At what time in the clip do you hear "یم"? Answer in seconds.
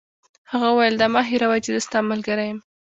2.49-2.59